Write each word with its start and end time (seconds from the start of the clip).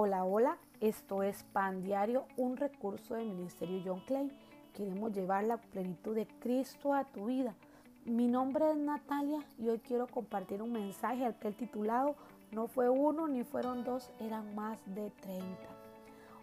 Hola, 0.00 0.24
hola, 0.24 0.58
esto 0.80 1.24
es 1.24 1.42
Pan 1.52 1.82
Diario, 1.82 2.26
un 2.36 2.56
recurso 2.56 3.14
del 3.14 3.26
Ministerio 3.26 3.82
John 3.84 4.00
Clay. 4.06 4.30
Queremos 4.72 5.12
llevar 5.12 5.42
la 5.42 5.56
plenitud 5.56 6.14
de 6.14 6.28
Cristo 6.38 6.94
a 6.94 7.02
tu 7.02 7.26
vida. 7.26 7.56
Mi 8.04 8.28
nombre 8.28 8.70
es 8.70 8.76
Natalia 8.76 9.44
y 9.58 9.68
hoy 9.68 9.80
quiero 9.80 10.06
compartir 10.06 10.62
un 10.62 10.70
mensaje 10.70 11.24
al 11.24 11.36
que 11.40 11.48
he 11.48 11.52
titulado 11.52 12.14
No 12.52 12.68
fue 12.68 12.88
uno 12.88 13.26
ni 13.26 13.42
fueron 13.42 13.82
dos, 13.82 14.12
eran 14.20 14.54
más 14.54 14.78
de 14.86 15.10
30. 15.20 15.44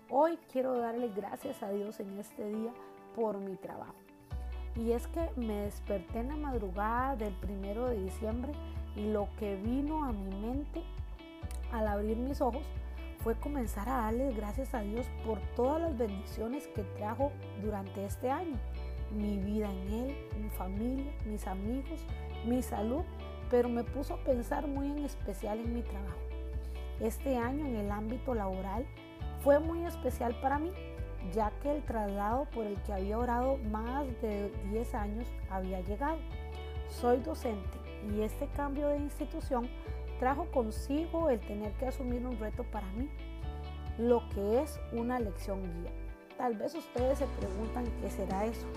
Hoy 0.09 0.37
quiero 0.51 0.77
darle 0.77 1.07
gracias 1.15 1.63
a 1.63 1.69
Dios 1.69 2.01
en 2.01 2.19
este 2.19 2.49
día 2.49 2.73
por 3.15 3.37
mi 3.37 3.55
trabajo. 3.55 3.95
Y 4.75 4.91
es 4.91 5.07
que 5.07 5.29
me 5.37 5.61
desperté 5.61 6.19
en 6.19 6.27
la 6.27 6.35
madrugada 6.35 7.15
del 7.15 7.33
primero 7.35 7.87
de 7.87 8.03
diciembre 8.03 8.51
y 8.97 9.13
lo 9.13 9.29
que 9.39 9.55
vino 9.55 10.03
a 10.03 10.11
mi 10.11 10.35
mente 10.41 10.83
al 11.71 11.87
abrir 11.87 12.17
mis 12.17 12.41
ojos 12.41 12.65
fue 13.25 13.33
comenzar 13.33 13.89
a 13.89 14.01
darle 14.03 14.31
gracias 14.33 14.75
a 14.75 14.81
Dios 14.81 15.07
por 15.25 15.39
todas 15.55 15.81
las 15.81 15.97
bendiciones 15.97 16.67
que 16.67 16.83
trajo 16.83 17.31
durante 17.59 18.05
este 18.05 18.29
año. 18.29 18.55
Mi 19.11 19.39
vida 19.39 19.67
en 19.67 19.91
Él, 19.91 20.15
mi 20.39 20.49
familia, 20.51 21.11
mis 21.25 21.47
amigos, 21.47 22.05
mi 22.45 22.61
salud, 22.61 23.01
pero 23.49 23.67
me 23.67 23.83
puso 23.83 24.13
a 24.13 24.23
pensar 24.23 24.67
muy 24.67 24.91
en 24.91 25.05
especial 25.05 25.57
en 25.57 25.73
mi 25.73 25.81
trabajo. 25.81 26.19
Este 26.99 27.35
año 27.35 27.65
en 27.65 27.77
el 27.77 27.89
ámbito 27.89 28.35
laboral 28.35 28.85
fue 29.43 29.57
muy 29.57 29.83
especial 29.87 30.39
para 30.39 30.59
mí, 30.59 30.71
ya 31.33 31.51
que 31.63 31.71
el 31.71 31.81
traslado 31.81 32.45
por 32.51 32.67
el 32.67 32.79
que 32.83 32.93
había 32.93 33.17
orado 33.17 33.57
más 33.71 34.05
de 34.21 34.51
10 34.69 34.93
años 34.93 35.27
había 35.49 35.81
llegado. 35.81 36.19
Soy 36.89 37.21
docente 37.21 37.79
y 38.13 38.21
este 38.21 38.45
cambio 38.49 38.89
de 38.89 38.97
institución 38.97 39.67
trajo 40.19 40.45
consigo 40.51 41.29
el 41.29 41.39
tener 41.39 41.71
que 41.73 41.87
asumir 41.87 42.25
un 42.25 42.37
reto 42.39 42.63
para 42.63 42.87
mí, 42.91 43.09
lo 43.97 44.27
que 44.29 44.61
es 44.61 44.79
una 44.91 45.19
lección 45.19 45.61
guía. 45.61 45.91
Tal 46.37 46.55
vez 46.55 46.75
ustedes 46.75 47.19
se 47.19 47.27
preguntan 47.27 47.85
qué 48.01 48.09
será 48.09 48.45
eso. 48.45 48.67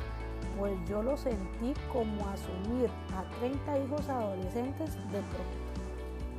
Pues 0.58 0.74
yo 0.88 1.02
lo 1.02 1.16
sentí 1.16 1.74
como 1.92 2.26
asumir 2.28 2.88
a 3.14 3.22
30 3.40 3.78
hijos 3.80 4.08
adolescentes 4.08 4.94
de 4.94 5.20
pronto. 5.20 5.68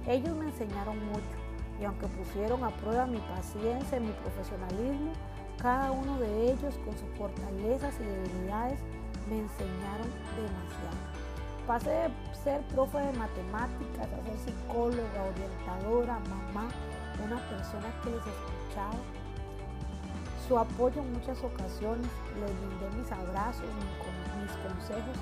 Ellos 0.08 0.36
me 0.36 0.46
enseñaron 0.46 0.98
mucho 1.08 1.40
y 1.80 1.86
aunque 1.86 2.08
pusieron 2.08 2.64
a 2.64 2.70
prueba 2.70 3.06
mi 3.06 3.20
paciencia 3.20 3.98
y 3.98 4.02
mi 4.02 4.12
profesionalismo, 4.12 5.12
cada 5.62 5.92
uno 5.92 6.18
de 6.20 6.52
ellos 6.52 6.76
con 6.86 6.94
sus 6.98 7.10
fortalezas 7.18 7.94
y 8.00 8.04
debilidades 8.04 8.80
me 9.30 9.40
enseñaron 9.40 10.08
demasiado. 10.36 11.19
Pasé 11.70 11.92
de 11.92 12.10
ser 12.34 12.62
profe 12.74 12.98
de 12.98 13.14
matemáticas 13.14 14.08
a 14.10 14.24
ser 14.26 14.38
psicóloga, 14.40 15.22
orientadora, 15.22 16.18
mamá, 16.28 16.68
una 17.24 17.38
persona 17.48 17.94
que 18.02 18.10
les 18.10 18.26
escuchaba. 18.26 18.98
Su 20.48 20.58
apoyo 20.58 21.00
en 21.00 21.14
muchas 21.14 21.38
ocasiones, 21.44 22.10
les 22.42 22.50
brindé 22.58 22.90
mis 22.98 23.12
abrazos, 23.12 23.70
mis 24.42 24.52
consejos 24.66 25.16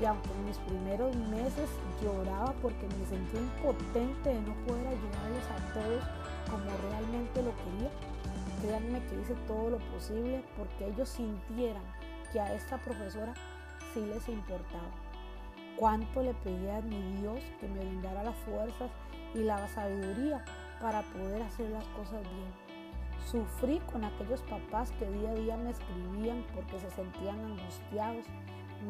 y 0.00 0.04
aunque 0.04 0.30
en 0.30 0.44
mis 0.44 0.58
primeros 0.58 1.16
meses 1.26 1.68
lloraba 2.00 2.54
porque 2.62 2.86
me 2.86 3.06
sentía 3.06 3.40
impotente 3.40 4.28
de 4.28 4.40
no 4.42 4.54
poder 4.68 4.86
ayudarles 4.86 5.46
a 5.50 5.74
todos 5.74 6.04
como 6.46 6.70
realmente 6.86 7.42
lo 7.42 7.50
quería, 7.66 7.90
créanme 8.62 9.02
que 9.08 9.20
hice 9.22 9.34
todo 9.48 9.70
lo 9.70 9.78
posible 9.90 10.44
porque 10.56 10.86
ellos 10.86 11.08
sintieran 11.08 11.82
que 12.32 12.38
a 12.38 12.54
esta 12.54 12.78
profesora 12.78 13.34
sí 13.92 14.06
les 14.06 14.28
importaba 14.28 15.09
cuánto 15.80 16.22
le 16.22 16.34
pedía 16.34 16.76
a 16.76 16.82
mi 16.82 17.00
Dios 17.22 17.42
que 17.58 17.66
me 17.66 17.80
brindara 17.80 18.22
las 18.22 18.36
fuerzas 18.36 18.90
y 19.34 19.38
la 19.38 19.66
sabiduría 19.68 20.44
para 20.78 21.00
poder 21.00 21.40
hacer 21.40 21.70
las 21.70 21.86
cosas 21.86 22.20
bien. 22.20 22.52
Sufrí 23.26 23.80
con 23.90 24.04
aquellos 24.04 24.42
papás 24.42 24.92
que 24.98 25.10
día 25.10 25.30
a 25.30 25.34
día 25.34 25.56
me 25.56 25.70
escribían 25.70 26.44
porque 26.54 26.78
se 26.78 26.90
sentían 26.90 27.40
angustiados. 27.40 28.26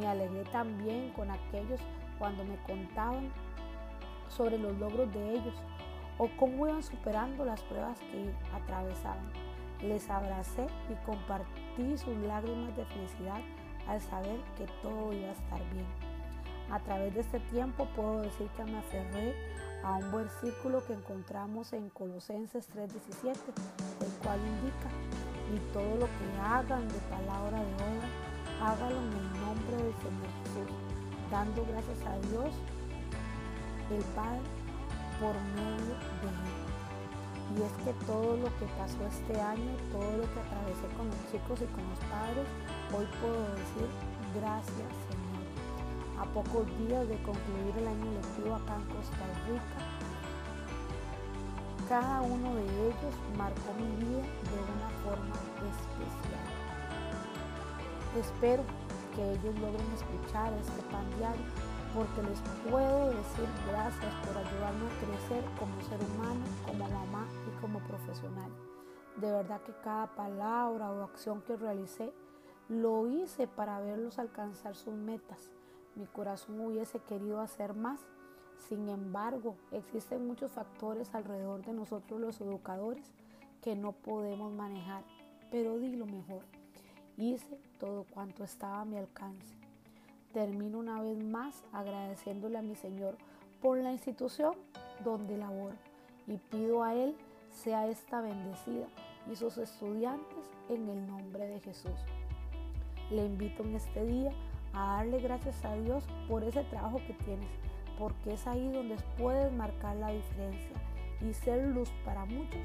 Me 0.01 0.09
alegré 0.09 0.43
también 0.51 1.11
con 1.11 1.31
aquellos 1.31 1.79
cuando 2.19 2.45
me 2.45 2.57
contaban 2.65 3.31
sobre 4.29 4.59
los 4.59 4.77
logros 4.79 5.13
de 5.13 5.35
ellos 5.35 5.55
o 6.19 6.29
cómo 6.39 6.67
iban 6.67 6.83
superando 6.83 7.45
las 7.45 7.63
pruebas 7.63 8.01
que 8.01 8.33
atravesaban. 8.53 9.31
Les 9.81 10.11
abracé 10.11 10.67
y 10.89 11.07
compartí 11.07 11.97
sus 11.97 12.17
lágrimas 12.17 12.77
de 12.77 12.85
felicidad 12.87 13.41
al 13.87 14.01
saber 14.01 14.41
que 14.59 14.67
todo 14.83 15.13
iba 15.13 15.29
a 15.29 15.33
estar 15.33 15.61
bien. 15.73 16.10
A 16.71 16.79
través 16.79 17.13
de 17.15 17.21
este 17.21 17.41
tiempo 17.51 17.89
puedo 17.97 18.21
decir 18.23 18.49
que 18.57 18.65
me 18.65 18.79
aferré 18.79 19.35
a 19.83 19.97
un 19.97 20.13
versículo 20.13 20.85
que 20.87 20.93
encontramos 20.93 21.73
en 21.73 21.91
Colosenses 21.91 22.69
3:17, 22.69 23.39
el 24.01 24.13
cual 24.23 24.39
indica, 24.39 24.89
y 25.53 25.59
todo 25.73 25.97
lo 25.97 26.07
que 26.07 26.41
hagan 26.41 26.87
de 26.87 26.99
palabra 27.11 27.59
de 27.59 27.75
obra, 27.75 28.09
hágalo 28.63 28.97
en 29.01 29.13
el 29.13 29.33
nombre 29.41 29.77
del 29.83 29.95
Señor 29.99 30.31
Jesús, 30.45 30.77
dando 31.31 31.67
gracias 31.67 32.07
a 32.07 32.15
Dios, 32.29 32.55
el 33.91 34.05
Padre, 34.15 34.47
por 35.19 35.35
medio 35.59 35.95
de 36.23 36.29
él. 36.31 36.71
Y 37.51 37.63
es 37.63 37.73
que 37.83 37.93
todo 38.07 38.37
lo 38.37 38.47
que 38.59 38.67
pasó 38.79 39.05
este 39.11 39.41
año, 39.41 39.75
todo 39.91 40.19
lo 40.19 40.23
que 40.23 40.39
atravesé 40.39 40.87
con 40.97 41.07
los 41.09 41.19
chicos 41.33 41.59
y 41.63 41.67
con 41.75 41.83
los 41.91 41.99
padres, 42.07 42.47
hoy 42.95 43.07
puedo 43.21 43.43
decir 43.59 43.91
gracias 44.39 45.10
a 46.21 46.25
pocos 46.35 46.67
días 46.77 47.09
de 47.09 47.17
concluir 47.23 47.75
el 47.79 47.89
año 47.89 48.13
lectivo 48.13 48.55
acá 48.55 48.77
en 48.77 48.85
Costa 48.95 49.25
Rica. 49.49 49.81
Cada 51.89 52.21
uno 52.21 52.55
de 52.57 52.65
ellos 52.89 53.15
marcó 53.39 53.73
mi 53.79 54.05
vida 54.05 54.21
de 54.21 54.59
una 54.69 54.91
forma 55.03 55.35
especial. 55.65 56.47
Espero 58.21 58.63
que 59.17 59.33
ellos 59.33 59.55
logren 59.61 59.87
escuchar 59.95 60.53
este 60.53 60.83
pan 60.93 61.09
diario 61.17 61.47
porque 61.95 62.23
les 62.23 62.39
puedo 62.69 63.07
decir 63.09 63.49
gracias 63.69 64.15
por 64.27 64.37
ayudarme 64.37 64.87
a 64.87 65.01
crecer 65.01 65.45
como 65.59 65.81
ser 65.89 65.99
humano, 66.13 66.45
como 66.67 66.85
mamá 66.85 67.27
y 67.49 67.61
como 67.63 67.79
profesional. 67.81 68.51
De 69.17 69.33
verdad 69.33 69.63
que 69.63 69.73
cada 69.83 70.15
palabra 70.15 70.93
o 70.93 71.03
acción 71.03 71.41
que 71.43 71.57
realicé 71.57 72.13
lo 72.69 73.09
hice 73.09 73.49
para 73.49 73.81
verlos 73.81 74.19
alcanzar 74.19 74.77
sus 74.77 74.95
metas 74.95 75.51
mi 75.95 76.07
corazón 76.07 76.61
hubiese 76.61 76.99
querido 77.01 77.41
hacer 77.41 77.75
más. 77.75 78.01
Sin 78.69 78.89
embargo, 78.89 79.57
existen 79.73 80.27
muchos 80.27 80.53
factores 80.53 81.15
alrededor 81.15 81.65
de 81.65 81.73
nosotros 81.73 82.21
los 82.21 82.41
educadores 82.41 83.13
que 83.63 83.75
no 83.75 83.93
podemos 83.93 84.53
manejar. 84.53 85.03
Pero 85.51 85.79
di 85.79 85.97
lo 85.97 86.07
mejor. 86.07 86.45
Hice 87.17 87.59
todo 87.79 88.05
cuanto 88.05 88.45
estaba 88.45 88.81
a 88.81 88.85
mi 88.85 88.97
alcance. 88.97 89.55
Termino 90.33 90.79
una 90.79 91.03
vez 91.03 91.23
más 91.23 91.65
agradeciéndole 91.73 92.59
a 92.59 92.63
mi 92.63 92.77
Señor 92.77 93.17
por 93.61 93.79
la 93.79 93.93
institución 93.93 94.55
donde 95.05 95.37
laboro 95.37 95.77
y 96.27 96.37
pido 96.39 96.83
a 96.83 96.95
Él 96.95 97.17
sea 97.51 97.89
esta 97.89 98.21
bendecida 98.21 98.87
y 99.31 99.37
sus 99.37 99.59
estudiantes 99.59 100.51
en 100.69 100.89
el 100.89 101.07
nombre 101.07 101.47
de 101.47 101.61
Jesús. 101.61 101.99
Le 103.11 103.27
invito 103.27 103.65
en 103.65 103.75
este 103.75 104.05
día 104.05 104.33
a 104.73 104.97
darle 104.97 105.21
gracias 105.21 105.65
a 105.65 105.75
Dios 105.75 106.05
por 106.29 106.45
ese 106.45 106.63
trabajo 106.65 107.01
que 107.07 107.15
tienes, 107.25 107.49
porque 107.99 108.35
es 108.35 108.47
ahí 108.47 108.71
donde 108.73 108.97
puedes 109.19 109.53
marcar 109.53 109.97
la 109.97 110.11
diferencia 110.11 110.77
y 111.21 111.33
ser 111.33 111.67
luz 111.69 111.91
para 112.05 112.25
muchos 112.25 112.61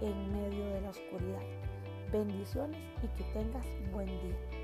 en 0.00 0.32
medio 0.32 0.64
de 0.66 0.80
la 0.80 0.90
oscuridad. 0.90 1.42
Bendiciones 2.12 2.80
y 3.02 3.08
que 3.18 3.24
tengas 3.32 3.66
buen 3.92 4.06
día. 4.06 4.57